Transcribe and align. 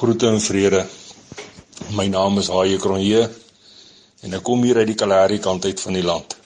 Groete 0.00 0.30
en 0.32 0.40
vrede. 0.40 0.78
My 1.92 2.06
naam 2.08 2.38
is 2.40 2.46
Haie 2.48 2.78
Kronje 2.80 3.18
en 4.24 4.36
ek 4.38 4.44
kom 4.48 4.62
hier 4.64 4.78
uit 4.80 4.88
die 4.88 4.94
Kalahari 4.96 5.36
kant 5.44 5.66
uit 5.68 5.82
van 5.84 5.98
die 5.98 6.04
land. 6.10 6.36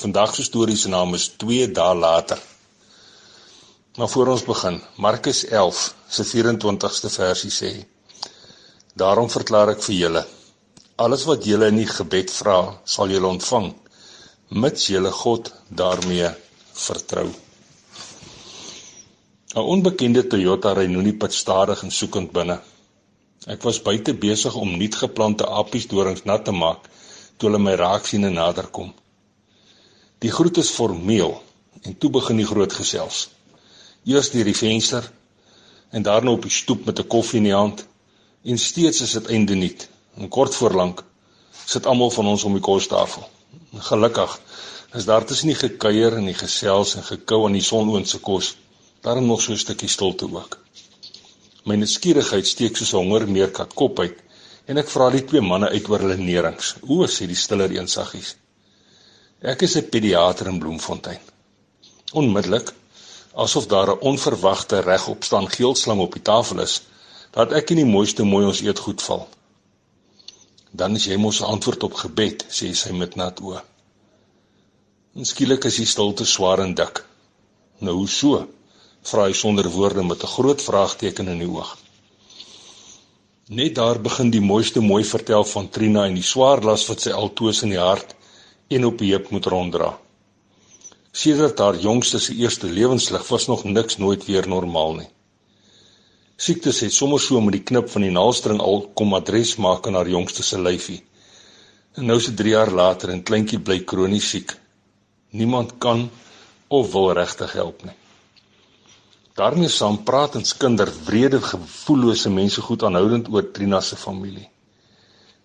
Vandag 0.00 0.34
se 0.36 0.44
storie 0.44 0.76
se 0.76 0.90
naam 0.92 1.16
is 1.16 1.30
2 1.40 1.70
dae 1.78 1.94
later. 1.96 2.42
Maar 3.96 4.10
voor 4.12 4.32
ons 4.34 4.44
begin, 4.50 4.76
Markus 5.06 5.40
11 5.46 5.80
se 6.18 6.28
24ste 6.34 7.14
versie 7.16 7.54
sê: 7.60 7.72
Daarom 8.92 9.32
verklaar 9.32 9.72
ek 9.72 9.80
vir 9.88 9.96
julle, 10.02 10.26
alles 11.00 11.24
wat 11.32 11.48
julle 11.48 11.72
in 11.72 11.80
die 11.80 11.88
gebed 11.94 12.36
vra, 12.42 12.58
sal 12.84 13.08
julle 13.16 13.32
ontvang, 13.32 13.72
mits 14.52 14.92
julle 14.92 15.16
God 15.24 15.48
daarmee 15.72 16.28
vertrou. 16.84 17.30
'n 19.56 19.64
Onbekende 19.72 20.22
Toyota 20.28 20.70
ry 20.76 20.82
nou 20.92 21.12
pad 21.20 21.32
stadig 21.32 21.82
en 21.84 21.92
soekend 21.98 22.32
binne. 22.38 22.56
Ek 23.52 23.62
was 23.64 23.78
buite 23.86 24.12
besig 24.24 24.56
om 24.62 24.74
nuut 24.80 24.96
geplante 25.02 25.46
appies 25.60 25.86
dorings 25.92 26.26
nat 26.28 26.42
te 26.44 26.52
maak 26.52 26.90
toe 27.36 27.48
hulle 27.48 27.60
my 27.66 27.72
raak 27.80 28.04
sien 28.10 28.26
en 28.28 28.36
nader 28.36 28.68
kom. 28.78 28.90
Die 30.24 30.32
groet 30.38 30.60
is 30.64 30.72
formeel 30.80 31.32
en 31.88 31.96
toe 31.96 32.10
begin 32.18 32.42
die 32.42 32.48
groot 32.50 32.76
gesels. 32.80 33.22
Eers 34.04 34.28
deur 34.34 34.50
die 34.50 34.58
venster 34.58 35.08
en 35.90 36.04
daarna 36.10 36.36
op 36.36 36.44
die 36.48 36.52
stoep 36.58 36.84
met 36.90 37.00
'n 37.00 37.08
koffie 37.16 37.40
in 37.40 37.48
die 37.48 37.56
hand 37.56 37.86
en 38.44 38.60
steeds 38.66 39.00
is 39.08 39.16
dit 39.18 39.32
einde 39.38 39.56
nuut. 39.62 39.88
En 40.16 40.28
kort 40.28 40.54
voor 40.54 40.76
lank 40.82 41.04
sit 41.64 41.86
almal 41.86 42.10
van 42.10 42.26
ons 42.34 42.44
om 42.44 42.52
die 42.52 42.66
kostafel. 42.70 43.24
Gelukkig 43.88 44.38
is 44.92 45.08
daar 45.08 45.24
tussen 45.24 45.48
die 45.48 45.60
gekuier 45.64 46.20
en 46.20 46.28
die 46.28 46.40
gesels 46.44 46.94
en 46.94 47.10
gekou 47.12 47.44
aan 47.46 47.56
die 47.60 47.68
sonoonse 47.72 48.20
kos 48.20 48.56
daarom 49.02 49.26
nog 49.26 49.42
so 49.42 49.52
'n 49.52 49.58
stukkie 49.58 49.88
stilte 49.88 50.26
ook. 50.32 50.58
My 51.64 51.74
nuuskierigheid 51.74 52.46
steek 52.46 52.76
soos 52.76 52.90
honger 52.90 53.28
meerkat 53.28 53.74
kop 53.74 53.98
uit 53.98 54.18
en 54.66 54.78
ek 54.78 54.88
vra 54.88 55.10
die 55.10 55.24
twee 55.24 55.40
manne 55.40 55.68
uit 55.68 55.88
oor 55.88 56.02
hulle 56.04 56.16
nerings. 56.16 56.74
O, 56.82 57.06
sê 57.06 57.26
die 57.26 57.38
stiller 57.38 57.70
een 57.70 57.88
saggies. 57.88 58.36
Ek 59.40 59.62
is 59.62 59.76
'n 59.76 59.88
pediater 59.90 60.46
in 60.46 60.58
Bloemfontein. 60.58 61.20
Onmiddellik, 62.12 62.72
asof 63.34 63.66
daar 63.66 63.90
'n 63.90 64.00
onverwagte 64.00 64.80
regopstaan 64.80 65.48
geelslang 65.50 66.00
op 66.00 66.12
die 66.12 66.22
tafel 66.22 66.60
is, 66.60 66.82
dat 67.30 67.52
ek 67.52 67.70
in 67.70 67.76
die 67.76 67.92
mooiste 67.96 68.24
mooi 68.24 68.46
ons 68.46 68.60
eet 68.60 68.78
goed 68.78 69.02
val. 69.02 69.28
Dan 70.70 70.94
is 70.96 71.04
jy 71.04 71.16
mos 71.16 71.40
'n 71.40 71.50
antwoord 71.54 71.82
op 71.82 71.94
gebed, 71.94 72.46
sê 72.48 72.72
sy 72.74 72.92
met 72.92 73.16
nat 73.16 73.40
oë. 73.40 73.62
En 75.16 75.24
skielik 75.24 75.64
is 75.64 75.76
die 75.76 75.86
stilte 75.86 76.24
swaar 76.24 76.60
en 76.60 76.74
dik. 76.74 77.04
Nou 77.78 77.94
hoe 77.94 78.08
so? 78.08 78.48
Vra 79.06 79.26
hy 79.28 79.34
sonder 79.38 79.66
woorde 79.70 80.02
met 80.02 80.22
'n 80.22 80.32
groot 80.36 80.62
vraagteken 80.62 81.28
in 81.28 81.38
die 81.38 81.48
oog. 81.48 81.76
Net 83.48 83.74
daar 83.74 83.98
begin 84.02 84.30
die 84.30 84.40
mooiste 84.40 84.80
mooi 84.80 85.04
vertel 85.04 85.44
van 85.44 85.68
Trina 85.68 86.06
en 86.06 86.14
die 86.14 86.28
swaar 86.32 86.62
las 86.68 86.86
wat 86.88 87.00
sy 87.00 87.10
altoos 87.10 87.62
in 87.62 87.70
die 87.74 87.84
hart 87.88 88.14
en 88.68 88.84
op 88.84 88.98
die 88.98 89.10
heup 89.12 89.30
moet 89.30 89.46
ronddra. 89.46 89.98
Sedert 91.12 91.58
haar 91.58 91.78
jongste 91.78 92.18
se 92.18 92.34
eerste 92.34 92.66
lewenslig 92.66 93.28
was 93.28 93.46
nog 93.46 93.64
niks 93.64 93.96
nooit 93.96 94.24
weer 94.26 94.48
normaal 94.48 94.94
nie. 94.94 95.10
Siektes 96.36 96.80
het 96.80 96.92
sommer 96.92 97.20
so 97.20 97.40
met 97.40 97.52
die 97.52 97.66
knip 97.70 97.88
van 97.90 98.02
die 98.02 98.10
naaldstring 98.10 98.60
al 98.60 98.90
kom 98.94 99.14
adres 99.14 99.56
maak 99.56 99.86
aan 99.86 99.94
haar 99.94 100.08
jongste 100.08 100.42
se 100.42 100.58
lyfie. 100.58 101.02
En 101.94 102.06
nou 102.06 102.20
se 102.20 102.34
3 102.34 102.50
jaar 102.50 102.70
later 102.70 103.10
en 103.10 103.22
kleintjie 103.22 103.60
bly 103.60 103.78
kronies 103.84 104.30
siek. 104.30 104.56
Niemand 105.30 105.78
kan 105.78 106.10
of 106.68 106.92
wil 106.92 107.12
regtig 107.12 107.52
help 107.52 107.84
nie 107.84 107.96
daarmee 109.36 109.68
saam 109.68 109.98
praat 110.08 110.34
en 110.38 110.44
skinder 110.48 110.90
wrede 111.04 111.40
gevoellose 111.44 112.30
mense 112.32 112.62
goed 112.64 112.82
aanhoudend 112.88 113.28
oor 113.28 113.50
Trina 113.52 113.80
se 113.80 113.96
familie. 113.96 114.48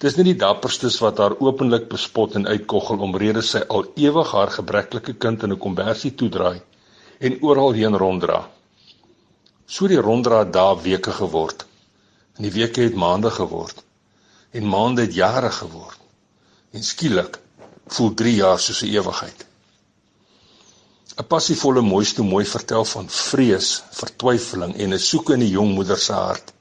Dis 0.01 0.15
nie 0.17 0.25
die 0.31 0.37
dapperstes 0.43 0.97
wat 1.03 1.19
haar 1.21 1.35
openlik 1.39 1.89
bespot 1.91 2.37
en 2.39 2.47
uitkoggel 2.47 3.03
omrede 3.07 3.43
sy 3.45 3.61
al 3.67 3.83
ewig 3.99 4.31
haar 4.37 4.53
gebreklike 4.55 5.13
kind 5.25 5.43
in 5.43 5.53
'n 5.53 5.63
kombersie 5.65 6.13
toedraai 6.15 6.61
en 7.19 7.37
oral 7.41 7.75
heen 7.79 7.97
ronddra. 8.03 8.39
So 9.67 9.87
die 9.87 10.01
ronddra 10.07 10.43
dae 10.43 10.81
weke 10.83 11.11
geword. 11.11 11.65
En 12.37 12.43
die 12.43 12.51
weke 12.51 12.81
het 12.81 12.95
maande 12.95 13.31
geword. 13.31 13.83
En 14.51 14.67
maande 14.67 15.01
het 15.01 15.13
jare 15.13 15.51
geword. 15.51 15.99
En 16.71 16.83
skielik 16.83 17.39
voel 17.87 18.13
3 18.13 18.35
jaar 18.35 18.59
soos 18.59 18.81
'n 18.83 18.93
ewigheid. 18.95 19.50
'n 21.19 21.27
passievolle 21.27 21.81
mooiste 21.83 22.23
mooi 22.23 22.45
vertel 22.49 22.85
van 22.89 23.09
vrees, 23.13 23.69
vertwyfeling 23.99 24.75
en 24.83 24.93
'n 24.93 24.99
soeke 25.05 25.33
in 25.33 25.41
die 25.43 25.55
jong 25.55 25.73
moeder 25.77 25.97
se 26.03 26.13
hart. 26.13 26.53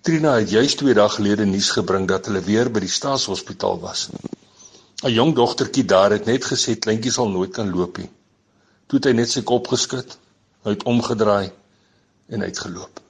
Trina 0.00 0.32
het 0.38 0.50
juis 0.50 0.74
2 0.80 0.94
dae 0.98 1.12
gelede 1.16 1.46
nuus 1.50 1.70
gebring 1.76 2.08
dat 2.08 2.26
hulle 2.26 2.42
weer 2.48 2.70
by 2.70 2.82
die 2.86 2.94
staatshospitaal 2.96 3.78
was. 3.84 4.08
'n 5.04 5.12
Jong 5.18 5.34
dogtertjie 5.34 5.84
daar 5.84 6.10
het 6.16 6.26
net 6.26 6.48
gesê 6.50 6.74
kleintjie 6.78 7.12
sal 7.18 7.28
nooit 7.28 7.52
kan 7.52 7.70
loop 7.70 8.02
nie. 8.02 8.10
Toe 8.86 8.98
het 8.98 9.08
hy 9.10 9.14
net 9.20 9.30
sy 9.30 9.42
kop 9.42 9.70
geskud, 9.74 10.18
hy 10.64 10.70
het 10.70 10.82
omgedraai 10.82 11.52
en 12.28 12.42
uitgeloop. 12.42 13.00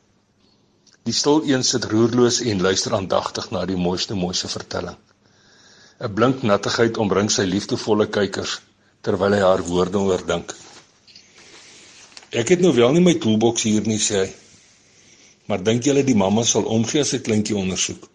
Die 1.02 1.14
stil 1.22 1.42
een 1.48 1.64
sit 1.64 1.84
roerloos 1.84 2.40
en 2.40 2.60
luister 2.68 2.94
aandagtig 2.94 3.50
na 3.50 3.64
die 3.64 3.82
mooiste 3.88 4.14
mooiste 4.14 4.48
vertelling. 4.48 4.96
'n 6.00 6.14
Blink 6.14 6.42
nattigheid 6.42 6.98
omring 6.98 7.30
sy 7.30 7.42
liefdevolle 7.42 8.06
kykers 8.06 8.60
terwyl 9.06 9.36
hy 9.36 9.42
haar 9.44 9.62
woorde 9.62 10.00
oordink. 10.02 10.50
Ek 12.34 12.50
het 12.50 12.64
nou 12.64 12.72
wel 12.74 12.96
nie 12.96 13.04
my 13.04 13.14
toolbox 13.22 13.68
hier 13.68 13.86
nie 13.86 14.00
sê. 14.02 14.24
Maar 15.46 15.62
dink 15.62 15.86
julle 15.86 16.02
die 16.02 16.18
mamma 16.18 16.42
sal 16.42 16.66
omgee 16.74 17.04
as 17.04 17.12
sy 17.14 17.20
kleintjie 17.22 17.54
ondersoek? 17.54 18.08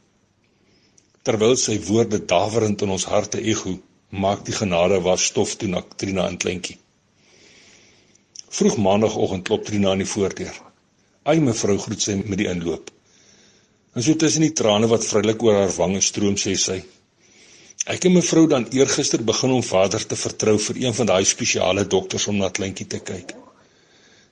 Terwyl 1.24 1.56
sy 1.56 1.78
woorde 1.88 2.20
dawerend 2.28 2.84
in 2.84 2.92
ons 2.98 3.08
harte 3.08 3.40
ego, 3.40 3.78
maak 4.12 4.44
die 4.44 4.56
genade 4.58 5.00
was 5.06 5.30
stof 5.32 5.56
toe 5.56 5.70
na 5.72 5.80
Trina 5.96 6.28
en 6.28 6.40
kleintjie. 6.44 6.76
Vroeg 8.52 8.76
maandagooggend 8.84 9.48
klop 9.48 9.64
Trina 9.70 9.94
aan 9.94 10.04
die 10.04 10.14
voordeur. 10.14 10.56
"Ai 11.24 11.40
mevrou," 11.40 11.78
groet 11.78 12.02
sy 12.02 12.18
met 12.20 12.38
die 12.42 12.50
inloop. 12.52 12.92
En 13.96 14.04
so 14.04 14.16
tussen 14.16 14.42
die 14.42 14.54
trane 14.54 14.88
wat 14.88 15.08
vrylik 15.08 15.44
oor 15.44 15.56
haar 15.56 15.76
wange 15.78 16.02
stroom, 16.02 16.36
sê 16.36 16.58
sy: 16.58 16.82
Ek 17.90 18.04
en 18.06 18.14
mevrou 18.14 18.46
dan 18.48 18.68
eergister 18.78 19.24
begin 19.26 19.52
om 19.56 19.64
vader 19.66 20.04
te 20.06 20.16
vertrou 20.16 20.58
vir 20.62 20.78
een 20.84 20.94
van 20.94 21.08
daai 21.10 21.26
spesiale 21.26 21.88
dokters 21.90 22.28
om 22.30 22.38
na 22.38 22.52
kleintjie 22.54 22.86
te 22.88 23.00
kyk. 23.00 23.34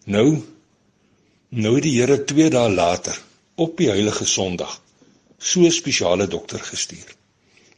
Nou 0.05 0.37
nou 1.49 1.79
die 1.81 1.95
Here 1.95 2.19
2 2.29 2.51
dae 2.53 2.69
later 2.69 3.17
op 3.55 3.73
die 3.77 3.89
heilige 3.89 4.25
Sondag 4.25 4.75
so 5.39 5.65
'n 5.65 5.71
spesiale 5.71 6.27
dokter 6.27 6.59
gestuur. 6.59 7.15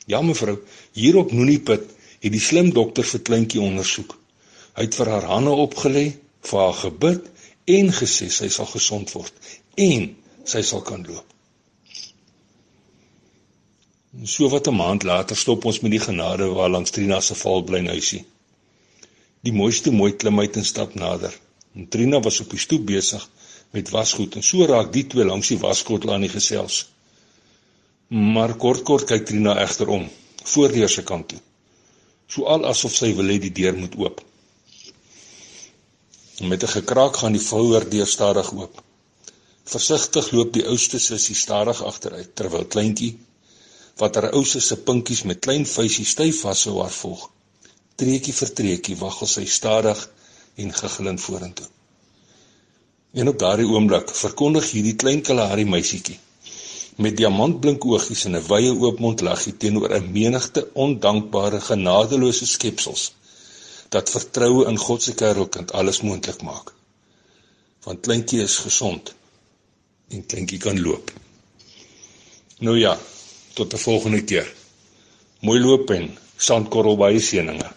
Ja 0.05 0.21
mevrou, 0.21 0.57
hier 0.91 1.17
op 1.17 1.31
Noonieput 1.31 1.87
het 2.19 2.31
die 2.31 2.39
slim 2.39 2.73
dokter 2.73 3.03
vir 3.03 3.21
kleintjie 3.21 3.61
ondersoek. 3.61 4.17
Hy 4.75 4.83
het 4.83 4.95
vir 4.95 5.09
haar 5.09 5.23
hande 5.23 5.51
opgelê, 5.51 6.17
vir 6.41 6.59
haar 6.59 6.73
gebid 6.73 7.29
en 7.65 7.93
gesê 7.93 8.29
sy 8.29 8.49
sal 8.49 8.65
gesond 8.65 9.11
word 9.11 9.33
en 9.75 10.15
sy 10.43 10.61
sal 10.61 10.81
kan 10.81 11.05
loop. 11.07 11.30
So 14.19 14.49
wat 14.49 14.67
'n 14.67 14.75
maand 14.75 15.03
later 15.03 15.37
stop 15.37 15.65
ons 15.65 15.79
met 15.79 15.91
die 15.91 15.99
genade 15.99 16.45
waar 16.45 16.69
langs 16.69 16.91
Trina 16.91 17.19
se 17.21 17.35
valblynhuisie. 17.35 18.25
Die 19.41 19.53
mooiste 19.53 19.91
mooi 19.91 20.15
klim 20.15 20.39
uit 20.39 20.55
en 20.55 20.65
stap 20.65 20.93
nader. 20.93 21.39
En 21.75 21.87
Trina 21.87 22.19
was 22.19 22.39
op 22.39 22.49
die 22.49 22.59
stoep 22.59 22.85
besig 22.85 23.29
met 23.69 23.89
wasgoed 23.89 24.35
en 24.35 24.43
so 24.43 24.65
raak 24.65 24.91
die 24.93 25.05
twee 25.07 25.25
langs 25.25 25.47
die 25.47 25.59
waskottel 25.59 26.11
aan 26.13 26.27
die 26.27 26.33
gesels. 26.33 26.89
Maar 28.07 28.55
kort 28.55 28.83
kort 28.83 29.07
kyk 29.07 29.25
Trina 29.25 29.55
egter 29.63 29.87
om, 29.87 30.09
voordeur 30.43 30.89
se 30.89 31.03
kant 31.03 31.27
toe. 31.27 31.39
So 32.27 32.43
al 32.43 32.65
asof 32.65 32.95
sy 32.95 33.15
wil 33.15 33.31
hê 33.31 33.39
die 33.39 33.55
deur 33.61 33.77
moet 33.79 33.95
oop. 33.95 34.21
En 36.39 36.47
met 36.47 36.63
'n 36.63 36.75
gekraak 36.77 37.15
gaan 37.15 37.31
die 37.31 37.47
voordeur 37.47 38.07
stadig 38.07 38.53
oop. 38.53 38.83
Versigtig 39.63 40.31
loop 40.31 40.53
die 40.53 40.67
oudste 40.67 40.99
sussie 40.99 41.35
stadig 41.35 41.83
agteruit 41.83 42.35
terwyl 42.35 42.65
kleintjie 42.65 43.17
wat 44.01 44.17
haar 44.17 44.31
ouse 44.37 44.61
se 44.61 44.77
pinkies 44.87 45.21
met 45.29 45.43
klein 45.45 45.67
vuisies 45.75 46.15
styf 46.15 46.41
vashou 46.45 46.79
haar 46.81 46.95
volg. 47.01 47.27
Treetjie 48.01 48.33
vir 48.33 48.51
treetjie 48.59 48.97
waggel 49.03 49.29
sy 49.29 49.45
stadig 49.45 50.01
en 50.63 50.73
gegilind 50.81 51.21
vorentoe. 51.21 51.69
En 53.13 53.27
op 53.27 53.39
daardie 53.39 53.69
oomblik 53.69 54.11
verkondig 54.23 54.71
hierdie 54.73 54.97
klein 55.05 55.21
Kalahari 55.27 55.65
meisietjie 55.75 56.19
met 57.01 57.15
diamantblink 57.17 57.85
oogies 57.85 58.25
en 58.27 58.35
'n 58.37 58.47
wye 58.47 58.71
oop 58.83 58.99
mond 58.99 59.21
laggie 59.27 59.57
teenoor 59.61 59.89
'n 59.95 60.11
menigte 60.17 60.61
ondankbare 60.85 61.59
genadeloose 61.69 62.45
skepsels 62.45 63.03
dat 63.89 64.09
vertroue 64.09 64.67
in 64.71 64.77
God 64.77 65.03
se 65.03 65.13
kerelkind 65.13 65.71
alles 65.71 66.01
moontlik 66.01 66.41
maak. 66.41 66.73
Want 67.83 68.03
kleintjie 68.05 68.41
is 68.41 68.57
gesond 68.57 69.13
en 70.09 70.25
kleintjie 70.25 70.59
kan 70.59 70.81
loop. 70.81 71.11
Nou 72.59 72.77
ja, 72.79 72.99
tot 73.61 73.73
'n 73.77 73.83
volgende 73.87 74.21
keer. 74.23 74.47
Mooi 75.45 75.59
loop 75.61 75.89
en 75.97 76.09
sandkorrel 76.37 76.97
baie 76.97 77.19
seëninge. 77.19 77.69